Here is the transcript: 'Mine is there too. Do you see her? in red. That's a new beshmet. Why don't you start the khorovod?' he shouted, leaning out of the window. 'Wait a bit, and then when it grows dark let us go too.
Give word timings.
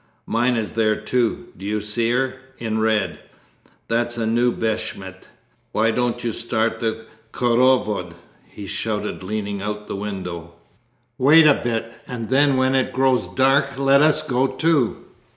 'Mine 0.25 0.55
is 0.55 0.71
there 0.71 0.95
too. 0.95 1.49
Do 1.55 1.63
you 1.63 1.79
see 1.79 2.09
her? 2.09 2.37
in 2.57 2.79
red. 2.79 3.19
That's 3.87 4.17
a 4.17 4.25
new 4.25 4.51
beshmet. 4.51 5.27
Why 5.73 5.91
don't 5.91 6.23
you 6.23 6.31
start 6.33 6.79
the 6.79 7.05
khorovod?' 7.31 8.15
he 8.47 8.65
shouted, 8.65 9.21
leaning 9.21 9.61
out 9.61 9.81
of 9.83 9.87
the 9.87 9.95
window. 9.95 10.53
'Wait 11.19 11.45
a 11.45 11.53
bit, 11.53 11.93
and 12.07 12.31
then 12.31 12.57
when 12.57 12.73
it 12.73 12.93
grows 12.93 13.27
dark 13.27 13.77
let 13.77 14.01
us 14.01 14.23
go 14.23 14.47
too. 14.47 15.05